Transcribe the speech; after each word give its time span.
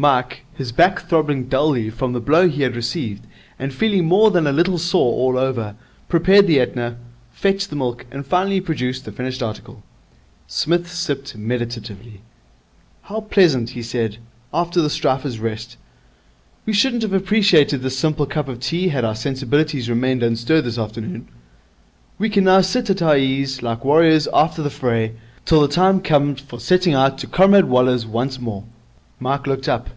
Mike, 0.00 0.42
his 0.54 0.70
back 0.70 1.08
throbbing 1.08 1.48
dully 1.48 1.90
from 1.90 2.12
the 2.12 2.20
blow 2.20 2.48
he 2.48 2.62
had 2.62 2.76
received, 2.76 3.26
and 3.58 3.74
feeling 3.74 4.04
more 4.06 4.30
than 4.30 4.46
a 4.46 4.52
little 4.52 4.78
sore 4.78 5.12
all 5.14 5.36
over, 5.36 5.74
prepared 6.08 6.46
the 6.46 6.60
Etna, 6.60 6.96
fetched 7.32 7.68
the 7.68 7.74
milk, 7.74 8.06
and 8.12 8.24
finally 8.24 8.60
produced 8.60 9.04
the 9.04 9.10
finished 9.10 9.42
article. 9.42 9.82
Psmith 10.46 10.88
sipped 10.88 11.36
meditatively. 11.36 12.20
'How 13.02 13.22
pleasant,' 13.22 13.70
he 13.70 13.82
said, 13.82 14.18
'after 14.54 14.88
strife 14.88 15.26
is 15.26 15.40
rest. 15.40 15.76
We 16.64 16.72
shouldn't 16.72 17.02
have 17.02 17.12
appreciated 17.12 17.82
this 17.82 17.98
simple 17.98 18.26
cup 18.26 18.46
of 18.46 18.60
tea 18.60 18.90
had 18.90 19.04
our 19.04 19.16
sensibilities 19.16 19.90
remained 19.90 20.22
unstirred 20.22 20.62
this 20.66 20.78
afternoon. 20.78 21.26
We 22.20 22.30
can 22.30 22.44
now 22.44 22.60
sit 22.60 22.88
at 22.88 23.02
our 23.02 23.16
ease, 23.16 23.62
like 23.62 23.84
warriors 23.84 24.28
after 24.32 24.62
the 24.62 24.70
fray, 24.70 25.14
till 25.44 25.60
the 25.60 25.66
time 25.66 26.00
comes 26.02 26.40
for 26.40 26.60
setting 26.60 26.94
out 26.94 27.18
to 27.18 27.26
Comrade 27.26 27.64
Waller's 27.64 28.06
once 28.06 28.40
more.' 28.40 28.62
Mike 29.20 29.48
looked 29.48 29.68
up. 29.68 29.90